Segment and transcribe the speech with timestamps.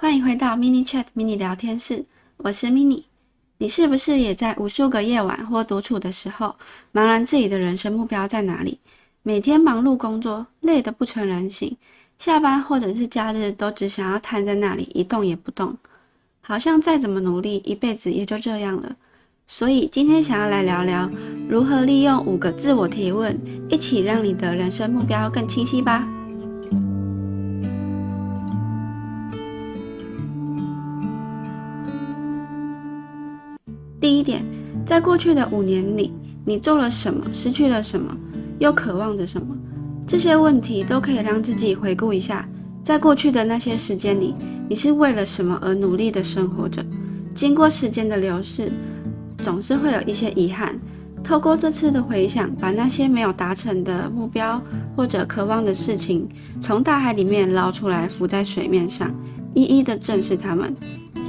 [0.00, 2.02] 欢迎回到 Mini Chat Mini 聊天室，
[2.38, 3.02] 我是 Mini。
[3.58, 6.56] 你是不是也在无数个夜晚或独处的时候，
[6.90, 8.78] 茫然自己的人生目标在哪里？
[9.22, 11.76] 每天忙碌工作，累得不成人形，
[12.16, 15.76] 下班或者是假日都只想要瘫在那里一动也不动，
[16.40, 18.96] 好像再怎么努力，一辈子也就这样了。
[19.46, 21.10] 所以今天想要来聊聊，
[21.46, 23.38] 如何利用五个自我提问，
[23.68, 26.08] 一起让你的人生目标更清晰吧。
[34.20, 34.44] 一点，
[34.84, 36.12] 在过去的五年里，
[36.44, 37.24] 你做了什么？
[37.32, 38.14] 失去了什么？
[38.58, 39.56] 又渴望着什么？
[40.06, 42.46] 这些问题都可以让自己回顾一下，
[42.84, 44.34] 在过去的那些时间里，
[44.68, 46.84] 你是为了什么而努力的生活着？
[47.34, 48.70] 经过时间的流逝，
[49.38, 50.78] 总是会有一些遗憾。
[51.24, 54.60] 透过这次的回想，把那些没有达成的目标
[54.94, 56.28] 或者渴望的事情，
[56.60, 59.10] 从大海里面捞出来，浮在水面上，
[59.54, 60.76] 一一的正视它们。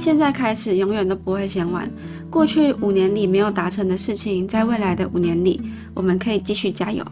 [0.02, 1.88] 现在开始，永远都不会嫌晚。
[2.28, 5.62] 过去五年里没有达成的事情，在未来的五年里，
[5.94, 7.06] 我们可以继续加油。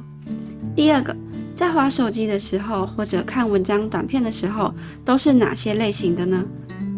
[0.75, 1.17] 第二个，
[1.55, 6.45] 在划手机的时候，或者看文章短片的时候，都是哪些类型的呢？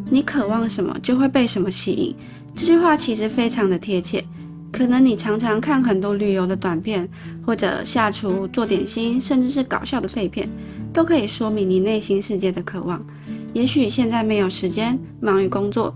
[0.09, 2.17] 你渴望什么，就会被什么吸引。
[2.57, 4.25] 这句话其实非常的贴切。
[4.73, 7.07] 可能你常常看很多旅游的短片，
[7.45, 10.49] 或者下厨做点心，甚至是搞笑的废片，
[10.91, 13.05] 都可以说明你内心世界的渴望。
[13.53, 15.95] 也许现在没有时间，忙于工作。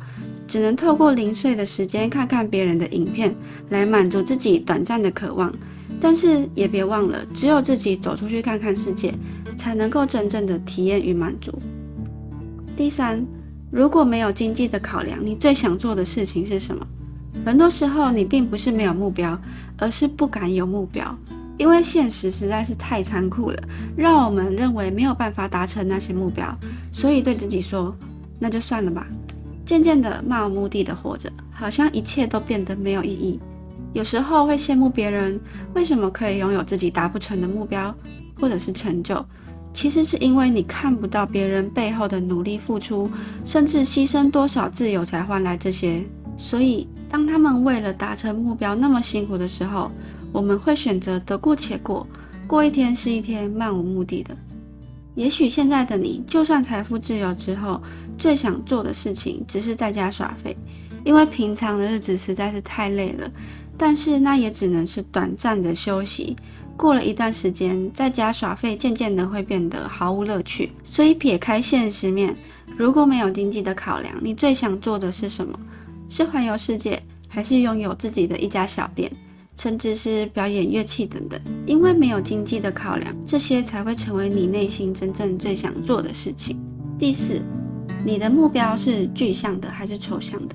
[0.49, 3.35] 只能透过零碎的时间看看别人的影片，
[3.71, 5.53] 来满足自己短暂的渴望。
[6.01, 9.13] 但是也别忘了，只有自己走出去看看世界，
[9.57, 11.53] 才能够真正的体验与满足。
[12.77, 13.27] 第三，
[13.73, 16.87] 如果没有经济的考量，你最想做的事情是什么？
[17.45, 19.37] 很多时候，你并不是没有目标，
[19.79, 21.19] 而是不敢有目标，
[21.59, 23.63] 因为现实实在是太残酷了，
[23.97, 26.55] 让我们认为没有办法达成那些目标，
[26.93, 27.95] 所以对自己说，
[28.39, 29.07] 那就算了吧。
[29.65, 33.41] 渐渐的漫无目的的活着，好像一切都变得没有意义。
[33.93, 35.41] 有时候会羡慕别人
[35.75, 37.95] 为什么可以拥有自己达不成的目标，
[38.39, 39.25] 或者是成就，
[39.73, 43.11] 其实是因为你看不到别人背后的努力付出，
[43.45, 46.05] 甚至牺牲多少自由才换来这些。
[46.37, 49.91] 所以，当他们为了达成目标那么辛苦的时候，
[50.37, 52.07] 我们会选择得过且过，
[52.47, 54.37] 过一天是一天，漫无目的的。
[55.15, 57.81] 也许现在的你，就算财富自由之后，
[58.19, 60.55] 最想做的事情只是在家耍废，
[61.07, 63.31] 因为平常的日子实在是太累了。
[63.79, 66.37] 但是那也只能是短暂的休息。
[66.77, 70.71] 过了一段时间，在家耍废渐渐的会变得毫无乐趣。
[70.85, 72.37] 所以撇开现实面，
[72.77, 75.59] 如果没有经济的考量，你最想做的是什么？
[76.11, 79.11] 是环游世界，还是拥有自己的一家小店？
[79.57, 86.59] 甚至是表演乐器等等，因为没有经济的考量，这些才会成为你内心真正最想做的事情。
[86.99, 87.41] 第四，
[88.05, 90.55] 你的目标是具象的还是抽象的？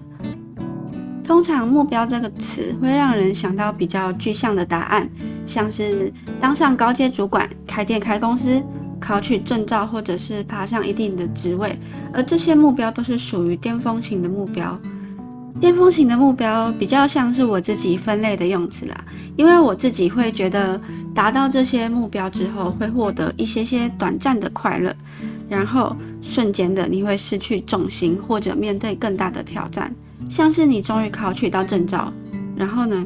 [1.23, 5.09] 通常“目标”这个词会让人想到比较具象的答案，
[5.45, 8.61] 像是当上高阶主管、开店开公司、
[8.99, 11.79] 考取证照，或者是爬上一定的职位，
[12.11, 14.77] 而这些目标都是属于巅峰型的目标。
[15.59, 19.03] 巅峰型的目标比较像是我自己分类的用词啦，
[19.35, 20.79] 因为我自己会觉得
[21.13, 24.95] 达到这些目标之后会获得一些些短暂的快乐，
[25.49, 29.93] 然后瞬间的你会失去重心或者面对更大的挑战，
[30.29, 32.11] 像是你终于考取到证照，
[32.55, 33.05] 然后呢，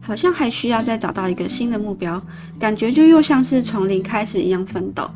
[0.00, 2.20] 好像还需要再找到一个新的目标，
[2.58, 5.08] 感觉就又像是从零开始一样奋斗。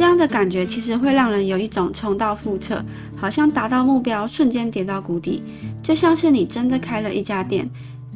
[0.00, 2.82] 这样的感觉其实会让人有一种重蹈覆辙，
[3.18, 5.42] 好像达到目标瞬间跌到谷底，
[5.82, 7.68] 就像是你真的开了一家店，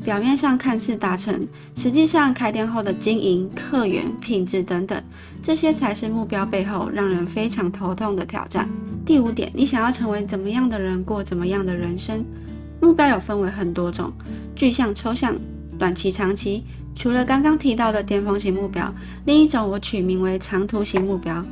[0.02, 1.46] 表面上看似达成，
[1.76, 4.98] 实际上开店后的经营、客源、品质等等，
[5.42, 8.66] 这些才是目标背后让人非常头痛的挑战。
[9.04, 12.24] 第五点，你想要成为怎么样的人，过怎么样的人生？
[12.80, 14.10] 目标有分为很多种，
[14.56, 15.36] 具象、抽象、
[15.78, 16.64] 短期、长期。
[16.94, 18.90] 除了刚刚提到的巅峰型目标，
[19.26, 21.44] 另一种我取名为长途型目标。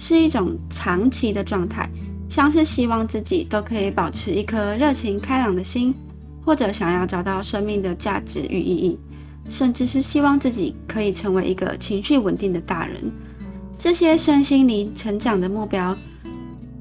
[0.00, 1.86] 是一种长期的状态，
[2.26, 5.94] 像是希望自己都可以保持一颗热情开朗的心，
[6.42, 8.98] 或者想要找到生命的价值与意义，
[9.50, 12.96] 甚至是希望自己可以成为一个情绪稳定的大人。
[13.76, 15.94] 这些身心灵成长的目标，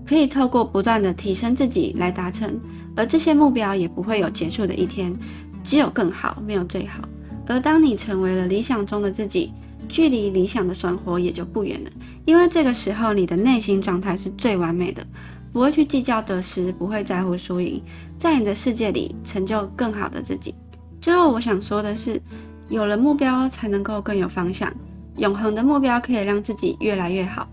[0.08, 2.58] 可以透过不断的提升自己来达成，
[2.96, 5.14] 而这些目标也不会有结束的一天，
[5.62, 7.04] 只有更好，没有最好。
[7.48, 9.52] 而当你成为了理想中的自己，
[9.88, 11.90] 距离理想的生活也就不远了，
[12.26, 15.06] 因为这个时候你的内心状态是最完美的，
[15.52, 17.82] 不会去计较得失，不会在乎输赢，
[18.18, 20.54] 在你的世界里成就更好的自己。
[21.02, 22.22] 最后我想说的是，
[22.70, 24.72] 有了目标才能够更有方向，
[25.18, 27.48] 永恒的目标可以让自己越来越好，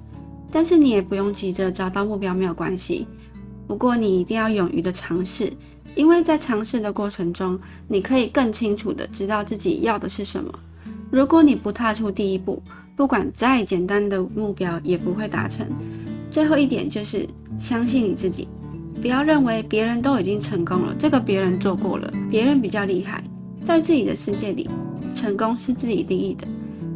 [0.50, 3.06] 但是你也不用急着找到目标，没有关系。
[3.66, 5.52] 不过你一定要勇于的尝试，
[5.94, 7.58] 因为在尝试的过程中，
[7.88, 10.52] 你可以更清楚的知道自己要的是什么。
[11.10, 12.62] 如果你不踏出第一步，
[12.94, 15.66] 不管再简单的目标也不会达成。
[16.30, 17.26] 最后一点就是
[17.58, 18.48] 相信你自己，
[19.00, 23.22] 不要认为别人都已经成功了，这个别人做过了，别人比较厉害。
[23.64, 24.68] 在自己的世界里，
[25.14, 26.46] 成功是自己定义的。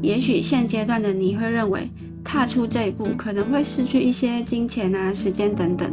[0.02, 1.90] 也许现阶段的你会认为
[2.24, 5.90] 踏出这一步可能会失去一些金钱啊、时间等等，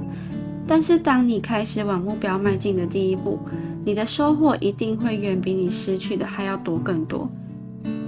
[0.65, 3.39] 但是当你开始往目标迈进的第一步，
[3.83, 7.29] 你的收获一定会远比你失去的还要多更多。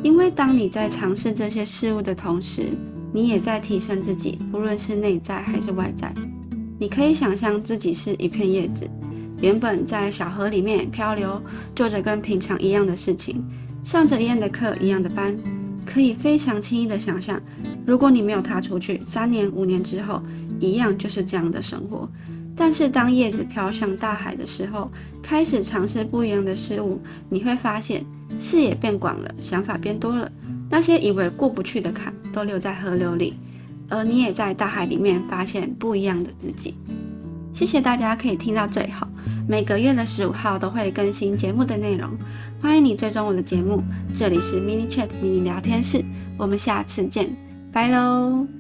[0.02, 2.70] 因为当你在尝试这些事物的同时，
[3.12, 6.14] 你也在提升自己，不论是内在还是外在。
[6.80, 8.90] 你可以想象自己是一片叶子，
[9.42, 11.42] 原本在小河里面漂流，
[11.76, 13.44] 做着跟平常一样的事情，
[13.84, 15.38] 上着一样的课、一样的班，
[15.86, 17.42] 可以非常轻易的想象，
[17.86, 20.22] 如果你没有踏出去，三年、五年之后，
[20.60, 22.10] 一样就是这样的生活。
[22.56, 24.90] 但是当叶子飘向大海的时候，
[25.22, 28.06] 开始尝试不一样的事物，你会发现。
[28.40, 30.32] 视野变广了，想法变多了，
[30.70, 33.34] 那些以为过不去的坎都留在河流里，
[33.90, 36.74] 而你也在大海里面发现不一样的自己。
[37.52, 39.06] 谢谢大家可以听到最后，
[39.48, 42.10] 每个月的十五号都会更新节目的内容，
[42.62, 43.84] 欢迎你追踪我的节目。
[44.16, 46.02] 这里是 mini chat 迷你聊天室，
[46.38, 47.36] 我们下次见，
[47.74, 48.59] 拜喽。